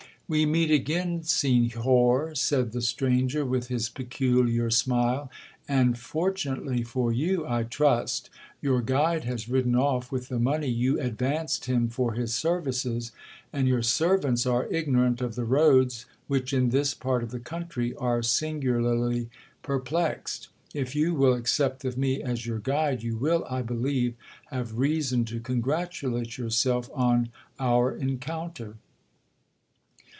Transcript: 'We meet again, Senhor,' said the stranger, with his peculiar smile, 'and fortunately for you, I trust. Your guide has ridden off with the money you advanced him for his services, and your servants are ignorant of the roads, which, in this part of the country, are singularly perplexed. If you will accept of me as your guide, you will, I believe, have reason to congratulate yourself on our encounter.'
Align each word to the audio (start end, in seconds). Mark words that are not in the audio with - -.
'We 0.33 0.45
meet 0.45 0.71
again, 0.71 1.23
Senhor,' 1.23 2.35
said 2.35 2.71
the 2.71 2.79
stranger, 2.81 3.43
with 3.45 3.67
his 3.67 3.89
peculiar 3.89 4.69
smile, 4.69 5.29
'and 5.67 5.97
fortunately 5.99 6.83
for 6.83 7.11
you, 7.11 7.45
I 7.45 7.63
trust. 7.63 8.29
Your 8.61 8.81
guide 8.81 9.25
has 9.25 9.49
ridden 9.49 9.75
off 9.75 10.09
with 10.09 10.29
the 10.29 10.39
money 10.39 10.69
you 10.69 10.97
advanced 11.01 11.65
him 11.65 11.89
for 11.89 12.13
his 12.13 12.33
services, 12.33 13.11
and 13.51 13.67
your 13.67 13.81
servants 13.81 14.45
are 14.45 14.71
ignorant 14.71 15.19
of 15.19 15.35
the 15.35 15.43
roads, 15.43 16.05
which, 16.27 16.53
in 16.53 16.69
this 16.69 16.93
part 16.93 17.23
of 17.23 17.31
the 17.31 17.39
country, 17.41 17.93
are 17.95 18.23
singularly 18.23 19.27
perplexed. 19.63 20.47
If 20.73 20.95
you 20.95 21.13
will 21.13 21.33
accept 21.33 21.83
of 21.83 21.97
me 21.97 22.23
as 22.23 22.45
your 22.45 22.59
guide, 22.59 23.03
you 23.03 23.17
will, 23.17 23.43
I 23.49 23.63
believe, 23.63 24.13
have 24.49 24.77
reason 24.79 25.25
to 25.25 25.41
congratulate 25.41 26.37
yourself 26.37 26.89
on 26.95 27.27
our 27.59 27.93
encounter.' 27.93 28.75